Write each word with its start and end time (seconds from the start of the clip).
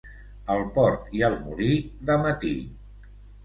Al 0.53 0.63
port 0.77 1.11
i 1.19 1.21
al 1.29 1.37
molí, 1.43 1.71
de 2.11 2.19
matí. 2.27 2.59